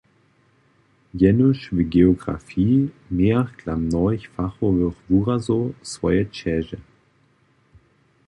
Jenož 1.13 1.71
w 1.71 1.83
geografiji 1.89 2.91
mějach 3.09 3.63
dla 3.63 3.75
mnohich 3.75 4.29
fachowych 4.29 4.97
wurazow 5.09 5.71
swoje 5.83 6.25
ćeže. 6.25 6.77